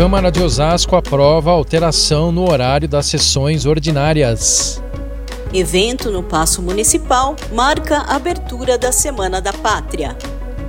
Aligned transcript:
Câmara 0.00 0.32
de 0.32 0.42
Osasco 0.42 0.96
aprova 0.96 1.50
alteração 1.50 2.32
no 2.32 2.50
horário 2.50 2.88
das 2.88 3.04
sessões 3.04 3.66
ordinárias. 3.66 4.82
Evento 5.52 6.10
no 6.10 6.22
Paço 6.22 6.62
Municipal 6.62 7.36
marca 7.52 7.98
a 7.98 8.16
abertura 8.16 8.78
da 8.78 8.92
Semana 8.92 9.42
da 9.42 9.52
Pátria. 9.52 10.16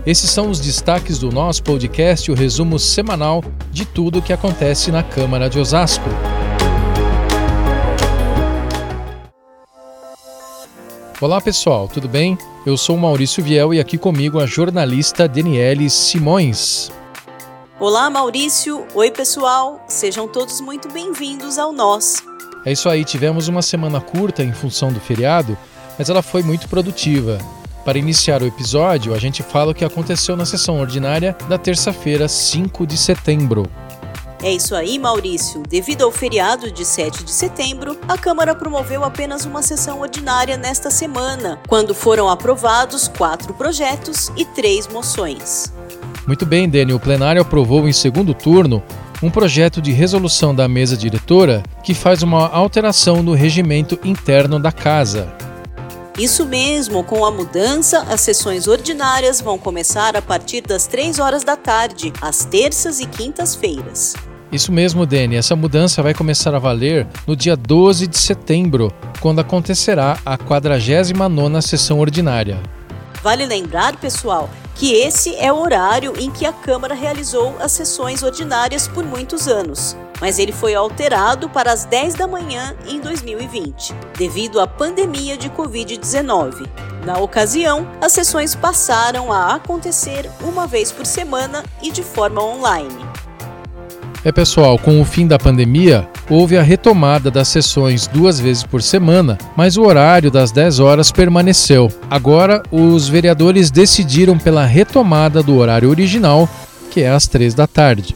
Esses 0.06 0.30
são 0.30 0.50
os 0.50 0.60
destaques 0.60 1.18
do 1.18 1.32
nosso 1.32 1.64
podcast, 1.64 2.30
o 2.30 2.36
resumo 2.36 2.78
semanal 2.78 3.42
de 3.72 3.86
tudo 3.86 4.20
o 4.20 4.22
que 4.22 4.34
acontece 4.34 4.92
na 4.92 5.02
Câmara 5.02 5.50
de 5.50 5.58
Osasco. 5.58 6.10
Olá 11.22 11.40
pessoal, 11.40 11.88
tudo 11.88 12.10
bem? 12.10 12.38
Eu 12.66 12.76
sou 12.76 12.98
Maurício 12.98 13.42
Viel 13.42 13.74
e 13.74 13.80
aqui 13.80 13.98
comigo 13.98 14.42
a 14.42 14.46
jornalista 14.46 15.26
Daniele 15.26 15.90
Simões. 15.90 16.92
Olá 17.82 18.12
Maurício, 18.12 18.86
oi 18.94 19.10
pessoal, 19.10 19.84
sejam 19.88 20.28
todos 20.28 20.62
muito 20.62 20.88
bem-vindos 20.94 21.58
ao 21.58 21.74
Nós. 21.74 22.18
É 22.64 22.72
isso 22.72 22.88
aí, 22.88 23.04
tivemos 23.04 23.48
uma 23.48 23.64
semana 23.64 24.00
curta 24.00 24.44
em 24.44 24.54
função 24.54 24.94
do 24.94 25.00
feriado, 25.00 25.58
mas 25.98 26.08
ela 26.08 26.22
foi 26.22 26.44
muito 26.44 26.70
produtiva. 26.70 27.40
Para 27.84 27.98
iniciar 27.98 28.44
o 28.44 28.46
episódio, 28.46 29.16
a 29.16 29.18
gente 29.18 29.42
fala 29.42 29.72
o 29.72 29.74
que 29.74 29.84
aconteceu 29.84 30.38
na 30.38 30.46
sessão 30.46 30.80
ordinária 30.80 31.36
da 31.50 31.58
terça-feira, 31.58 32.28
5 32.28 32.86
de 32.86 32.96
setembro. 32.96 33.68
É 34.44 34.52
isso 34.52 34.76
aí, 34.76 35.00
Maurício. 35.00 35.64
Devido 35.68 36.04
ao 36.04 36.12
feriado 36.12 36.72
de 36.72 36.86
7 36.86 37.24
de 37.24 37.32
setembro, 37.32 37.98
a 38.08 38.16
Câmara 38.16 38.54
promoveu 38.54 39.04
apenas 39.04 39.44
uma 39.44 39.64
sessão 39.64 40.02
ordinária 40.02 40.56
nesta 40.56 40.92
semana, 40.92 41.60
quando 41.68 41.96
foram 41.96 42.30
aprovados 42.30 43.08
quatro 43.08 43.56
projetos 43.56 44.32
e 44.38 44.46
três 44.46 44.88
moções. 44.88 45.74
Muito 46.28 46.46
bem, 46.46 46.70
Dani. 46.70 46.94
O 46.94 47.00
plenário 47.00 47.42
aprovou 47.42 47.88
em 47.88 47.94
segundo 47.94 48.34
turno 48.34 48.82
um 49.22 49.30
projeto 49.30 49.82
de 49.82 49.92
resolução 49.92 50.54
da 50.54 50.68
mesa 50.68 50.98
diretora 50.98 51.62
que 51.84 51.94
faz 51.94 52.24
uma 52.24 52.48
alteração 52.48 53.22
no 53.22 53.34
regimento 53.34 54.00
interno 54.04 54.60
da 54.60 54.72
casa. 54.72 55.34
Isso 56.18 56.46
mesmo, 56.46 57.04
com 57.04 57.26
a 57.26 57.32
mudança, 57.32 58.06
as 58.10 58.22
sessões 58.22 58.68
ordinárias 58.68 59.40
vão 59.40 59.58
começar 59.58 60.16
a 60.16 60.22
partir 60.22 60.62
das 60.62 60.86
3 60.86 61.20
horas 61.20 61.44
da 61.44 61.56
tarde, 61.56 62.12
às 62.22 62.44
terças 62.46 63.00
e 63.00 63.06
quintas-feiras. 63.06 64.16
Isso 64.52 64.72
mesmo, 64.72 65.06
Dani. 65.06 65.38
Essa 65.38 65.56
mudança 65.56 66.04
vai 66.04 66.14
começar 66.14 66.54
a 66.54 66.60
valer 66.60 67.08
no 67.26 67.36
dia 67.36 67.56
12 67.56 68.08
de 68.08 68.18
setembro, 68.18 68.92
quando 69.22 69.40
acontecerá 69.40 70.18
a 70.26 70.38
49ª 70.38 71.62
sessão 71.62 72.00
ordinária. 72.00 72.60
Vale 73.24 73.46
lembrar, 73.46 73.96
pessoal, 73.96 74.50
que 74.76 74.94
esse 74.94 75.36
é 75.36 75.52
o 75.52 75.60
horário 75.60 76.14
em 76.18 76.32
que 76.32 76.46
a 76.46 76.54
Câmara 76.54 76.94
realizou 76.94 77.56
as 77.60 77.72
sessões 77.72 78.24
ordinárias 78.24 78.88
por 78.88 79.04
muitos 79.04 79.48
anos, 79.48 79.96
mas 80.20 80.40
ele 80.40 80.52
foi 80.52 80.76
alterado 80.76 81.50
para 81.50 81.72
as 81.72 81.86
10 81.86 82.16
da 82.16 82.28
manhã 82.28 82.76
em 82.88 83.00
2020, 83.00 83.94
devido 84.18 84.60
à 84.60 84.68
pandemia 84.68 85.38
de 85.38 85.50
Covid-19. 85.50 86.68
Na 87.06 87.18
ocasião, 87.18 87.88
as 88.00 88.12
sessões 88.12 88.54
passaram 88.54 89.34
a 89.34 89.56
acontecer 89.56 90.30
uma 90.42 90.68
vez 90.68 90.92
por 90.92 91.06
semana 91.06 91.64
e 91.82 91.92
de 91.92 92.04
forma 92.04 92.44
online. 92.44 93.01
É 94.24 94.32
pessoal, 94.32 94.78
com 94.78 95.02
o 95.02 95.06
fim 95.06 95.26
da 95.26 95.40
pandemia, 95.40 96.08
houve 96.30 96.56
a 96.56 96.62
retomada 96.62 97.32
das 97.32 97.48
sessões 97.48 98.06
duas 98.06 98.40
vezes 98.40 98.64
por 98.64 98.84
semana, 98.84 99.36
mas 99.58 99.78
o 99.78 99.82
horário 99.82 100.30
das 100.30 100.52
10 100.52 100.80
horas 100.80 101.12
permaneceu. 101.12 101.92
Agora, 102.08 102.62
os 102.72 103.10
vereadores 103.10 103.72
decidiram 103.72 104.38
pela 104.38 104.64
retomada 104.64 105.42
do 105.42 105.58
horário 105.58 105.90
original, 105.90 106.48
que 106.92 107.02
é 107.02 107.10
às 107.10 107.28
3 107.28 107.56
da 107.56 107.66
tarde. 107.66 108.16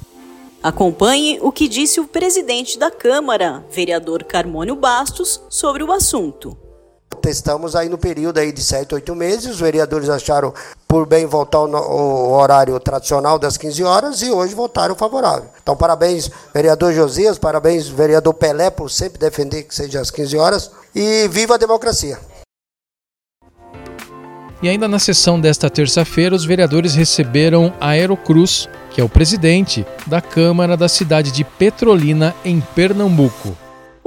Acompanhe 0.61 1.39
o 1.41 1.51
que 1.51 1.67
disse 1.67 1.99
o 1.99 2.07
presidente 2.07 2.77
da 2.77 2.91
Câmara, 2.91 3.63
vereador 3.71 4.23
Carmônio 4.23 4.75
Bastos, 4.75 5.41
sobre 5.49 5.83
o 5.83 5.91
assunto 5.91 6.64
estamos 7.25 7.75
aí 7.75 7.89
no 7.89 7.97
período 7.97 8.39
aí 8.39 8.51
de 8.51 8.61
sete, 8.61 8.93
oito 8.95 9.15
meses. 9.15 9.51
Os 9.51 9.59
vereadores 9.59 10.09
acharam 10.09 10.53
por 10.87 11.05
bem 11.05 11.25
voltar 11.25 11.59
ao 11.59 12.31
horário 12.31 12.79
tradicional 12.79 13.37
das 13.37 13.57
15 13.57 13.83
horas 13.83 14.21
e 14.21 14.31
hoje 14.31 14.55
votaram 14.55 14.95
favorável. 14.95 15.49
Então, 15.61 15.75
parabéns, 15.75 16.29
vereador 16.53 16.93
Josias, 16.93 17.37
parabéns, 17.37 17.87
vereador 17.87 18.33
Pelé, 18.33 18.69
por 18.69 18.89
sempre 18.89 19.19
defender 19.19 19.63
que 19.63 19.75
seja 19.75 19.99
às 19.99 20.11
15 20.11 20.37
horas. 20.37 20.71
E 20.93 21.27
viva 21.27 21.55
a 21.55 21.57
democracia! 21.57 22.17
E 24.61 24.69
ainda 24.69 24.87
na 24.87 24.99
sessão 24.99 25.39
desta 25.39 25.69
terça-feira, 25.69 26.35
os 26.35 26.45
vereadores 26.45 26.95
receberam 26.95 27.73
Aerocruz, 27.79 28.69
que 28.89 29.01
é 29.01 29.03
o 29.03 29.09
presidente 29.09 29.85
da 30.07 30.21
Câmara 30.21 30.77
da 30.77 30.87
cidade 30.87 31.31
de 31.31 31.43
Petrolina, 31.43 32.33
em 32.43 32.61
Pernambuco. 32.73 33.55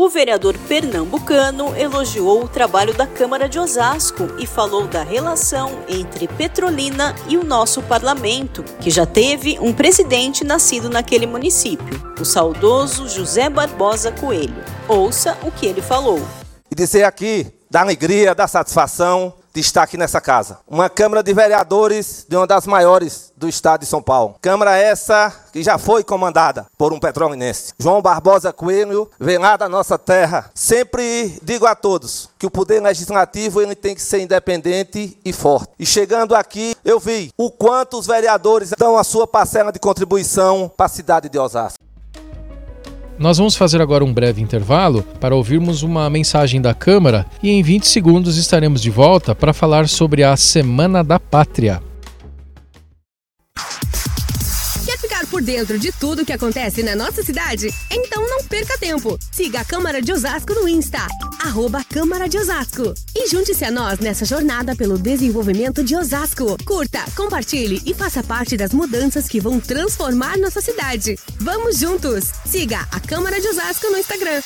O 0.01 0.09
vereador 0.09 0.57
pernambucano 0.69 1.77
elogiou 1.77 2.45
o 2.45 2.49
trabalho 2.49 2.95
da 2.95 3.05
Câmara 3.05 3.49
de 3.49 3.59
Osasco 3.59 4.29
e 4.39 4.47
falou 4.47 4.87
da 4.87 5.03
relação 5.03 5.83
entre 5.89 6.29
Petrolina 6.29 7.17
e 7.27 7.37
o 7.37 7.43
nosso 7.43 7.83
parlamento, 7.83 8.63
que 8.81 8.91
já 8.91 9.05
teve 9.05 9.59
um 9.59 9.73
presidente 9.73 10.45
nascido 10.45 10.89
naquele 10.89 11.27
município, 11.27 12.01
o 12.21 12.25
saudoso 12.25 13.09
José 13.09 13.51
Barbosa 13.51 14.13
Coelho. 14.13 14.63
Ouça 14.87 15.37
o 15.43 15.51
que 15.51 15.67
ele 15.67 15.83
falou. 15.83 16.23
E 16.71 16.77
dizer 16.77 17.03
aqui 17.03 17.53
da 17.69 17.81
alegria, 17.81 18.37
da 18.37 18.47
satisfação 18.47 19.35
destaque 19.59 19.97
nessa 19.97 20.21
casa. 20.21 20.59
Uma 20.69 20.89
Câmara 20.89 21.21
de 21.21 21.35
Vereadores 21.35 22.25
de 22.29 22.37
uma 22.37 22.47
das 22.47 22.65
maiores 22.65 23.33
do 23.37 23.49
estado 23.49 23.81
de 23.81 23.87
São 23.87 24.01
Paulo. 24.01 24.37
Câmara 24.41 24.77
essa 24.77 25.35
que 25.53 25.63
já 25.63 25.77
foi 25.79 26.05
comandada 26.05 26.67
por 26.77 26.93
um 26.93 27.01
petrolinense. 27.01 27.73
João 27.79 28.01
Barbosa 28.01 28.53
Coelho 28.53 29.11
vem 29.19 29.39
lá 29.39 29.57
da 29.57 29.69
nossa 29.69 29.99
terra. 29.99 30.51
Sempre 30.55 31.39
digo 31.43 31.67
a 31.67 31.75
todos 31.75 32.29
que 32.39 32.47
o 32.47 32.51
poder 32.51 32.81
legislativo 32.81 33.61
ele 33.61 33.75
tem 33.75 33.95
que 33.95 34.03
ser 34.03 34.21
independente 34.21 35.19
e 35.25 35.33
forte. 35.33 35.73
E 35.79 35.85
chegando 35.85 36.37
aqui, 36.37 36.77
eu 36.85 37.01
vi 37.01 37.31
o 37.37 37.51
quanto 37.51 37.99
os 37.99 38.07
vereadores 38.07 38.71
dão 38.79 38.97
a 38.97 39.03
sua 39.03 39.27
parcela 39.27 39.73
de 39.73 39.81
contribuição 39.81 40.71
para 40.77 40.87
a 40.87 40.89
cidade 40.89 41.29
de 41.29 41.39
Osasco. 41.39 41.78
Nós 43.19 43.37
vamos 43.39 43.56
fazer 43.56 43.83
agora 43.83 44.05
um 44.05 44.12
breve 44.12 44.41
intervalo 44.41 45.03
para 45.21 45.34
ouvirmos 45.34 45.83
uma 45.83 46.09
mensagem 46.09 46.61
da 46.61 46.73
Câmara 46.73 47.27
e 47.43 47.51
em 47.51 47.62
20 47.62 47.89
segundos 47.89 48.37
estaremos 48.37 48.81
de 48.81 48.91
volta 48.91 49.34
para 49.34 49.53
falar 49.53 49.89
sobre 49.89 50.23
a 50.23 50.37
Semana 50.37 51.03
da 51.03 51.19
Pátria. 51.19 51.88
Por 55.38 55.43
dentro 55.44 55.78
de 55.78 55.93
tudo 55.93 56.25
que 56.26 56.32
acontece 56.32 56.82
na 56.82 56.97
nossa 56.97 57.22
cidade? 57.22 57.72
Então 57.88 58.28
não 58.28 58.43
perca 58.43 58.76
tempo. 58.76 59.16
Siga 59.31 59.60
a 59.60 59.65
Câmara 59.65 60.03
de 60.03 60.12
Osasco 60.12 60.53
no 60.53 60.69
Insta, 60.69 61.06
arroba 61.38 61.84
Câmara 61.84 62.28
de 62.28 62.37
Osasco. 62.37 62.93
E 63.15 63.28
junte-se 63.28 63.65
a 63.65 63.71
nós 63.71 64.00
nessa 64.00 64.25
jornada 64.25 64.75
pelo 64.75 64.99
desenvolvimento 64.99 65.84
de 65.84 65.94
Osasco. 65.94 66.56
Curta, 66.65 67.04
compartilhe 67.15 67.81
e 67.87 67.94
faça 67.94 68.21
parte 68.21 68.56
das 68.56 68.72
mudanças 68.72 69.28
que 69.28 69.38
vão 69.38 69.60
transformar 69.60 70.37
nossa 70.38 70.60
cidade. 70.60 71.16
Vamos 71.38 71.78
juntos! 71.78 72.32
Siga 72.44 72.81
a 72.91 72.99
Câmara 72.99 73.41
de 73.41 73.47
Osasco 73.47 73.88
no 73.93 73.99
Instagram. 73.99 74.43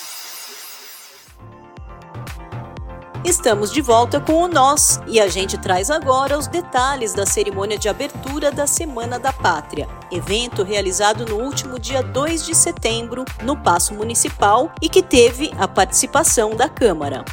Estamos 3.25 3.71
de 3.71 3.81
volta 3.81 4.19
com 4.19 4.43
o 4.43 4.49
Nós 4.49 5.01
e 5.07 5.21
a 5.21 5.29
gente 5.29 5.57
traz 5.57 5.91
agora 5.91 6.37
os 6.37 6.49
detalhes 6.49 7.15
da 7.15 7.25
cerimônia 7.25 7.79
de 7.79 7.89
abertura 7.89 8.51
da 8.51 8.67
Semana 8.67 9.17
da 9.17 9.33
Pátria, 9.33 9.87
evento 10.11 10.65
realizado 10.65 11.25
no 11.25 11.37
último 11.37 11.79
dia 11.79 12.03
2 12.03 12.45
de 12.45 12.53
setembro 12.53 13.25
no 13.45 13.57
Paço 13.57 13.95
Municipal 13.95 14.73
e 14.83 14.89
que 14.89 15.05
teve 15.05 15.53
a 15.57 15.69
participação 15.69 16.57
da 16.57 16.69
Câmara. 16.69 17.25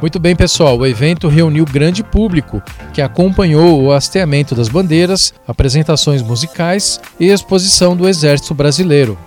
Muito 0.00 0.20
bem, 0.20 0.36
pessoal. 0.36 0.78
O 0.78 0.86
evento 0.86 1.26
reuniu 1.26 1.64
grande 1.64 2.04
público 2.04 2.62
que 2.94 3.02
acompanhou 3.02 3.82
o 3.82 3.92
hasteamento 3.92 4.54
das 4.54 4.68
bandeiras, 4.68 5.34
apresentações 5.46 6.22
musicais 6.22 7.00
e 7.18 7.30
exposição 7.30 7.96
do 7.96 8.08
Exército 8.08 8.54
Brasileiro. 8.54 9.18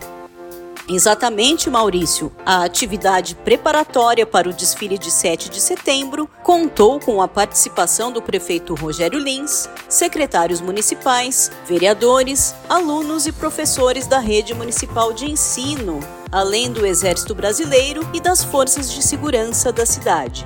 Exatamente, 0.88 1.70
Maurício. 1.70 2.32
A 2.46 2.64
atividade 2.64 3.36
preparatória 3.36 4.26
para 4.26 4.50
o 4.50 4.54
desfile 4.54 4.98
de 4.98 5.10
7 5.10 5.50
de 5.50 5.60
setembro 5.60 6.30
contou 6.44 7.00
com 7.00 7.22
a 7.22 7.28
participação 7.28 8.12
do 8.12 8.22
prefeito 8.22 8.76
Rogério 8.76 9.20
Lins, 9.20 9.68
secretários 9.90 10.62
municipais, 10.62 11.52
vereadores, 11.68 12.54
alunos 12.70 13.26
e 13.26 13.32
professores 13.32 14.06
da 14.06 14.20
rede 14.20 14.54
municipal 14.54 15.12
de 15.12 15.30
ensino, 15.30 16.00
além 16.32 16.72
do 16.72 16.86
Exército 16.86 17.34
Brasileiro 17.34 18.08
e 18.14 18.20
das 18.20 18.44
forças 18.44 18.92
de 18.92 19.02
segurança 19.02 19.72
da 19.72 19.86
cidade. 19.86 20.46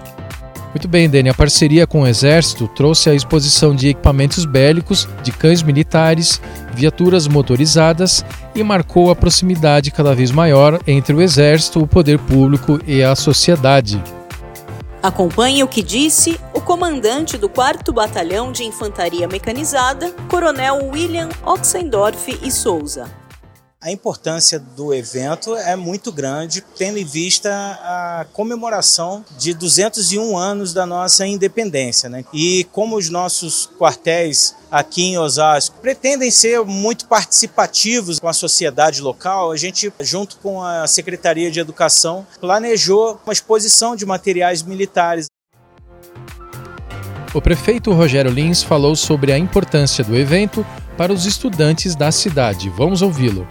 Muito 0.69 0.87
bem, 0.87 1.09
Dani. 1.09 1.29
A 1.29 1.33
parceria 1.33 1.87
com 1.87 2.01
o 2.01 2.07
Exército 2.07 2.67
trouxe 2.67 3.09
a 3.09 3.15
exposição 3.15 3.75
de 3.75 3.89
equipamentos 3.89 4.45
bélicos, 4.45 5.07
de 5.23 5.31
cães 5.31 5.63
militares, 5.63 6.39
viaturas 6.73 7.27
motorizadas 7.27 8.23
e 8.53 8.63
marcou 8.63 9.09
a 9.09 9.15
proximidade 9.15 9.89
cada 9.89 10.13
vez 10.13 10.31
maior 10.31 10.79
entre 10.85 11.15
o 11.15 11.21
Exército, 11.21 11.81
o 11.81 11.87
poder 11.87 12.19
público 12.19 12.79
e 12.85 13.01
a 13.01 13.15
sociedade. 13.15 14.01
Acompanhe 15.01 15.63
o 15.63 15.67
que 15.67 15.81
disse 15.81 16.39
o 16.53 16.59
comandante 16.59 17.37
do 17.37 17.49
4 17.49 17.91
Batalhão 17.91 18.51
de 18.51 18.63
Infantaria 18.63 19.27
Mecanizada, 19.27 20.11
Coronel 20.29 20.89
William 20.91 21.29
Oxendorf 21.45 22.37
e 22.43 22.51
Souza. 22.51 23.18
A 23.81 23.93
importância 23.93 24.59
do 24.59 24.93
evento 24.93 25.55
é 25.55 25.73
muito 25.73 26.11
grande, 26.11 26.61
tendo 26.77 26.97
em 26.97 27.05
vista 27.05 27.49
a 27.49 28.25
comemoração 28.33 29.23
de 29.37 29.53
201 29.53 30.37
anos 30.37 30.73
da 30.73 30.85
nossa 30.85 31.25
independência. 31.25 32.09
Né? 32.09 32.25
E 32.33 32.67
como 32.73 32.97
os 32.97 33.09
nossos 33.09 33.69
quartéis 33.79 34.53
aqui 34.69 35.03
em 35.03 35.17
Osasco 35.17 35.77
pretendem 35.81 36.29
ser 36.29 36.59
muito 36.65 37.05
participativos 37.05 38.19
com 38.19 38.27
a 38.27 38.33
sociedade 38.33 38.99
local, 38.99 39.49
a 39.49 39.55
gente, 39.55 39.93
junto 40.01 40.35
com 40.39 40.61
a 40.61 40.85
Secretaria 40.85 41.49
de 41.49 41.61
Educação, 41.61 42.27
planejou 42.41 43.17
uma 43.25 43.31
exposição 43.31 43.95
de 43.95 44.05
materiais 44.05 44.61
militares. 44.61 45.27
O 47.33 47.41
prefeito 47.41 47.93
Rogério 47.93 48.29
Lins 48.29 48.61
falou 48.61 48.93
sobre 48.93 49.31
a 49.31 49.37
importância 49.37 50.03
do 50.03 50.17
evento 50.17 50.65
para 50.97 51.13
os 51.13 51.25
estudantes 51.25 51.95
da 51.95 52.11
cidade. 52.11 52.69
Vamos 52.71 53.01
ouvi-lo 53.01 53.47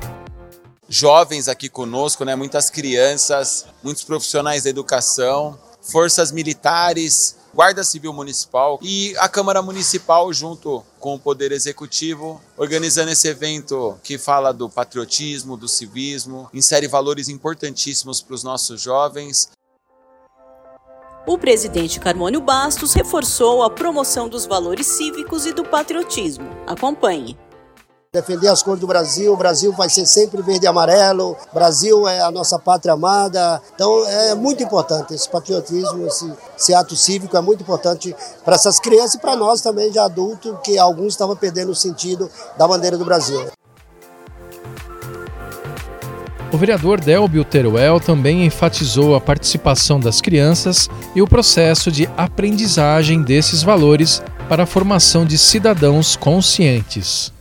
jovens 0.88 1.49
aqui 1.49 1.69
conosco, 1.69 2.25
né? 2.25 2.35
muitas 2.35 2.70
crianças, 2.70 3.67
muitos 3.82 4.05
profissionais 4.05 4.64
da 4.64 4.70
educação, 4.70 5.58
forças 5.81 6.32
militares, 6.32 7.37
Guarda 7.55 7.82
Civil 7.82 8.12
Municipal 8.12 8.79
e 8.82 9.17
a 9.19 9.29
Câmara 9.29 9.61
Municipal, 9.61 10.32
junto 10.32 10.85
com 11.00 11.14
o 11.14 11.19
Poder 11.19 11.50
Executivo, 11.50 12.40
organizando 12.56 13.11
esse 13.11 13.26
evento 13.26 13.99
que 14.02 14.19
fala 14.19 14.52
do 14.52 14.69
patriotismo, 14.69 15.56
do 15.56 15.67
civismo, 15.67 16.49
insere 16.52 16.87
valores 16.87 17.29
importantíssimos 17.29 18.20
para 18.20 18.35
os 18.35 18.44
nossos 18.44 18.81
jovens. 18.81 19.50
O 21.26 21.37
presidente 21.37 22.00
Carmônio 22.00 22.40
Bastos 22.40 22.94
reforçou 22.94 23.62
a 23.62 23.70
promoção 23.70 24.29
dos 24.29 24.46
valores 24.46 24.87
cívicos 24.87 25.44
e 25.44 25.52
do 25.52 25.64
patriotismo. 25.64 26.49
Acompanhe 26.67 27.37
defender 28.10 28.49
as 28.49 28.62
cores 28.62 28.81
do 28.81 28.87
Brasil. 28.87 29.34
O 29.34 29.37
Brasil 29.37 29.70
vai 29.72 29.90
ser 29.90 30.06
sempre 30.06 30.40
verde 30.40 30.64
e 30.64 30.66
amarelo. 30.66 31.37
O 31.50 31.55
Brasil 31.55 32.08
é 32.08 32.20
a 32.20 32.31
nossa 32.31 32.58
pátria 32.58 32.94
amada. 32.94 33.60
Então 33.75 34.06
é 34.06 34.34
muito 34.34 34.62
importante 34.62 35.12
esse 35.12 35.28
patriotismo, 35.28 36.06
esse, 36.06 36.32
esse 36.58 36.72
ato 36.72 36.96
cívico 36.96 37.37
é 37.37 37.40
muito 37.43 37.62
importante 37.62 38.16
para 38.46 38.55
essas 38.55 38.81
crianças 38.81 39.14
e 39.14 39.19
para 39.19 39.37
nós 39.37 39.60
também 39.60 39.90
de 39.90 39.99
adulto, 39.99 40.58
que 40.64 40.78
alguns 40.78 41.08
estavam 41.12 41.37
perdendo 41.37 41.70
o 41.70 41.75
sentido 41.75 42.31
da 42.56 42.66
bandeira 42.66 42.96
do 42.96 43.05
Brasil. 43.05 43.46
O 46.50 46.56
vereador 46.56 46.99
Delbio 46.99 47.44
Teruel 47.44 48.00
também 48.00 48.46
enfatizou 48.46 49.14
a 49.14 49.20
participação 49.20 50.00
das 50.00 50.22
crianças 50.22 50.88
e 51.14 51.20
o 51.20 51.28
processo 51.28 51.93
de 51.93 52.08
aprendizagem 52.16 53.22
desses 53.22 53.62
valores 53.62 54.22
para 54.49 54.62
a 54.62 54.66
formação 54.66 55.26
de 55.26 55.37
cidadãos 55.37 56.16
conscientes 56.16 57.37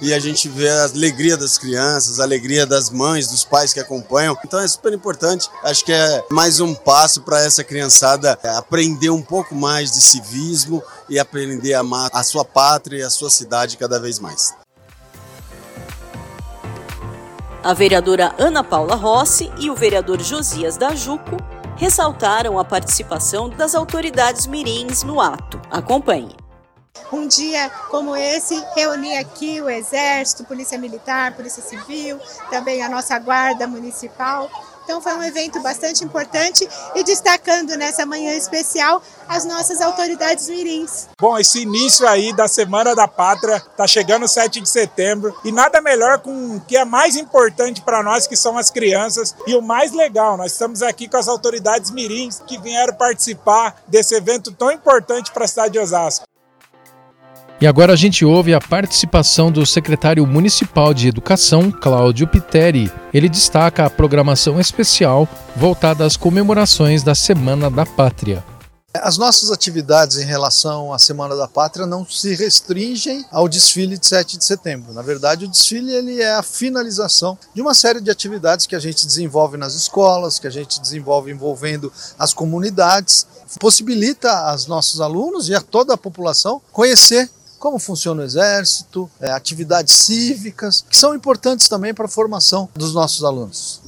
e 0.00 0.12
a 0.12 0.18
gente 0.18 0.48
vê 0.48 0.68
a 0.68 0.84
alegria 0.84 1.36
das 1.36 1.58
crianças, 1.58 2.20
a 2.20 2.24
alegria 2.24 2.66
das 2.66 2.90
mães, 2.90 3.28
dos 3.28 3.44
pais 3.44 3.72
que 3.72 3.80
acompanham. 3.80 4.36
Então 4.44 4.60
é 4.60 4.68
super 4.68 4.92
importante. 4.92 5.48
Acho 5.62 5.84
que 5.84 5.92
é 5.92 6.24
mais 6.30 6.60
um 6.60 6.74
passo 6.74 7.22
para 7.22 7.40
essa 7.40 7.64
criançada 7.64 8.38
aprender 8.56 9.10
um 9.10 9.22
pouco 9.22 9.54
mais 9.54 9.92
de 9.92 10.00
civismo 10.00 10.82
e 11.08 11.18
aprender 11.18 11.74
a 11.74 11.80
amar 11.80 12.10
a 12.12 12.22
sua 12.22 12.44
pátria 12.44 12.98
e 12.98 13.02
a 13.02 13.10
sua 13.10 13.30
cidade 13.30 13.76
cada 13.76 13.98
vez 13.98 14.18
mais. 14.18 14.54
A 17.62 17.74
vereadora 17.74 18.34
Ana 18.38 18.64
Paula 18.64 18.94
Rossi 18.94 19.52
e 19.58 19.70
o 19.70 19.74
vereador 19.74 20.20
Josias 20.22 20.78
da 20.78 20.94
Juco 20.94 21.36
ressaltaram 21.76 22.58
a 22.58 22.64
participação 22.64 23.50
das 23.50 23.74
autoridades 23.74 24.46
mirins 24.46 25.02
no 25.02 25.20
ato. 25.20 25.60
Acompanhe 25.70 26.34
um 27.12 27.26
dia 27.26 27.70
como 27.90 28.16
esse, 28.16 28.62
reunir 28.74 29.16
aqui 29.18 29.60
o 29.60 29.68
Exército, 29.68 30.44
Polícia 30.44 30.78
Militar, 30.78 31.34
Polícia 31.34 31.62
Civil, 31.62 32.18
também 32.50 32.82
a 32.82 32.88
nossa 32.88 33.18
Guarda 33.18 33.66
Municipal. 33.66 34.50
Então 34.90 35.00
foi 35.00 35.14
um 35.14 35.22
evento 35.22 35.60
bastante 35.60 36.02
importante 36.02 36.68
e 36.96 37.04
destacando 37.04 37.76
nessa 37.76 38.04
manhã 38.04 38.32
especial 38.32 39.00
as 39.28 39.44
nossas 39.44 39.80
autoridades 39.80 40.48
mirins. 40.48 41.06
Bom, 41.20 41.38
esse 41.38 41.62
início 41.62 42.08
aí 42.08 42.32
da 42.32 42.48
Semana 42.48 42.92
da 42.92 43.06
Pátria 43.06 43.58
está 43.58 43.86
chegando 43.86 44.26
7 44.26 44.60
de 44.60 44.68
setembro 44.68 45.32
e 45.44 45.52
nada 45.52 45.80
melhor 45.80 46.18
com 46.18 46.56
o 46.56 46.60
que 46.62 46.76
é 46.76 46.84
mais 46.84 47.14
importante 47.14 47.82
para 47.82 48.02
nós 48.02 48.26
que 48.26 48.34
são 48.34 48.58
as 48.58 48.68
crianças 48.68 49.32
e 49.46 49.54
o 49.54 49.62
mais 49.62 49.92
legal, 49.92 50.36
nós 50.36 50.52
estamos 50.52 50.82
aqui 50.82 51.08
com 51.08 51.16
as 51.16 51.28
autoridades 51.28 51.92
mirins 51.92 52.42
que 52.44 52.58
vieram 52.58 52.94
participar 52.94 53.80
desse 53.86 54.16
evento 54.16 54.50
tão 54.50 54.72
importante 54.72 55.30
para 55.30 55.44
a 55.44 55.48
cidade 55.48 55.74
de 55.74 55.78
Osasco. 55.78 56.29
E 57.60 57.66
agora 57.66 57.92
a 57.92 57.96
gente 57.96 58.24
ouve 58.24 58.54
a 58.54 58.60
participação 58.60 59.52
do 59.52 59.66
secretário 59.66 60.26
municipal 60.26 60.94
de 60.94 61.08
Educação, 61.08 61.70
Cláudio 61.70 62.26
Piteri. 62.26 62.90
Ele 63.12 63.28
destaca 63.28 63.84
a 63.84 63.90
programação 63.90 64.58
especial 64.58 65.28
voltada 65.54 66.06
às 66.06 66.16
comemorações 66.16 67.02
da 67.02 67.14
Semana 67.14 67.70
da 67.70 67.84
Pátria. 67.84 68.42
As 68.94 69.18
nossas 69.18 69.50
atividades 69.50 70.16
em 70.16 70.24
relação 70.24 70.90
à 70.90 70.98
Semana 70.98 71.36
da 71.36 71.46
Pátria 71.46 71.84
não 71.84 72.04
se 72.08 72.34
restringem 72.34 73.26
ao 73.30 73.46
desfile 73.46 73.98
de 73.98 74.06
7 74.06 74.38
de 74.38 74.44
setembro. 74.46 74.94
Na 74.94 75.02
verdade, 75.02 75.44
o 75.44 75.48
desfile 75.48 75.92
ele 75.92 76.18
é 76.18 76.36
a 76.36 76.42
finalização 76.42 77.38
de 77.54 77.60
uma 77.60 77.74
série 77.74 78.00
de 78.00 78.10
atividades 78.10 78.66
que 78.66 78.74
a 78.74 78.80
gente 78.80 79.06
desenvolve 79.06 79.58
nas 79.58 79.74
escolas, 79.74 80.38
que 80.38 80.46
a 80.46 80.50
gente 80.50 80.80
desenvolve 80.80 81.30
envolvendo 81.30 81.92
as 82.18 82.32
comunidades, 82.32 83.26
possibilita 83.60 84.30
aos 84.30 84.66
nossos 84.66 84.98
alunos 85.02 85.50
e 85.50 85.54
a 85.54 85.60
toda 85.60 85.92
a 85.92 85.98
população 85.98 86.62
conhecer 86.72 87.28
como 87.60 87.78
funciona 87.78 88.22
o 88.22 88.24
exército, 88.24 89.08
é, 89.20 89.30
atividades 89.30 89.94
cívicas, 89.94 90.82
que 90.88 90.96
são 90.96 91.14
importantes 91.14 91.68
também 91.68 91.92
para 91.92 92.06
a 92.06 92.08
formação 92.08 92.68
dos 92.74 92.94
nossos 92.94 93.22
alunos. 93.22 93.82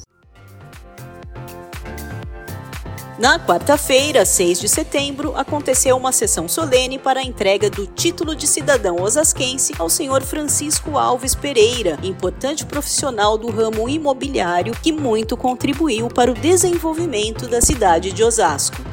Na 3.19 3.39
quarta-feira, 3.39 4.27
6 4.27 4.61
de 4.61 4.69
setembro, 4.69 5.37
aconteceu 5.37 5.97
uma 5.97 6.13
sessão 6.13 6.49
solene 6.49 6.99
para 6.99 7.21
a 7.21 7.23
entrega 7.23 7.71
do 7.71 7.87
título 7.87 8.35
de 8.35 8.47
cidadão 8.47 9.01
osasquense 9.01 9.73
ao 9.79 9.89
senhor 9.89 10.23
Francisco 10.23 10.99
Alves 10.99 11.35
Pereira, 11.35 11.99
importante 12.03 12.67
profissional 12.67 13.39
do 13.39 13.49
ramo 13.49 13.89
imobiliário 13.89 14.75
que 14.83 14.93
muito 14.93 15.37
contribuiu 15.37 16.09
para 16.09 16.31
o 16.31 16.35
desenvolvimento 16.35 17.47
da 17.47 17.61
cidade 17.61 18.13
de 18.13 18.25
Osasco. 18.25 18.92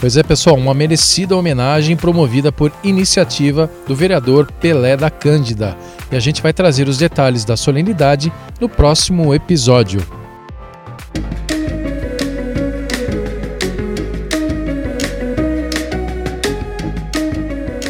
Pois 0.00 0.16
é, 0.16 0.22
pessoal, 0.22 0.56
uma 0.56 0.72
merecida 0.72 1.36
homenagem 1.36 1.96
promovida 1.96 2.52
por 2.52 2.72
iniciativa 2.84 3.68
do 3.86 3.96
vereador 3.96 4.46
Pelé 4.60 4.96
da 4.96 5.10
Cândida. 5.10 5.76
E 6.10 6.14
a 6.16 6.20
gente 6.20 6.40
vai 6.40 6.52
trazer 6.52 6.88
os 6.88 6.96
detalhes 6.96 7.44
da 7.44 7.56
solenidade 7.56 8.32
no 8.60 8.68
próximo 8.68 9.34
episódio. 9.34 10.00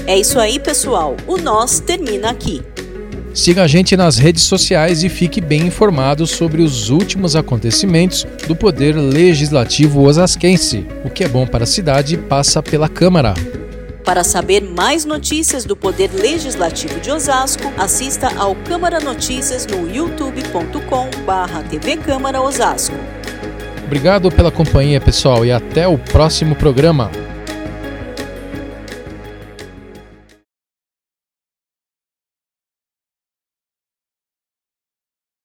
É 0.07 0.19
isso 0.19 0.41
aí, 0.41 0.59
pessoal. 0.59 1.15
O 1.27 1.37
Nós 1.37 1.79
termina 1.79 2.31
aqui. 2.31 2.63
Siga 3.39 3.63
a 3.63 3.69
gente 3.69 3.97
nas 3.97 4.19
redes 4.19 4.43
sociais 4.43 5.05
e 5.05 5.09
fique 5.09 5.41
bem 5.41 5.69
informado 5.69 6.27
sobre 6.27 6.61
os 6.61 6.91
últimos 6.91 7.37
acontecimentos 7.37 8.27
do 8.49 8.57
Poder 8.57 8.97
Legislativo 8.97 10.03
Osasquense. 10.03 10.85
O 11.05 11.11
que 11.11 11.23
é 11.23 11.29
bom 11.29 11.47
para 11.47 11.63
a 11.63 11.67
cidade 11.67 12.17
passa 12.17 12.61
pela 12.61 12.89
Câmara. 12.89 13.35
Para 14.05 14.25
saber 14.25 14.63
mais 14.63 15.05
notícias 15.05 15.65
do 15.65 15.77
Poder 15.77 16.11
Legislativo 16.13 16.99
de 16.99 17.13
Osasco, 17.13 17.73
assista 17.79 18.27
ao 18.37 18.57
Câmara 18.57 18.99
Notícias 18.99 19.65
no 19.69 19.89
youtube.com/tv 19.89 21.97
Câmara 21.99 22.43
Osasco. 22.43 22.97
Obrigado 23.85 24.33
pela 24.33 24.51
companhia, 24.51 25.01
pessoal, 25.01 25.47
e 25.47 25.53
até 25.53 25.87
o 25.87 25.97
próximo 25.97 26.57
programa. 26.57 27.09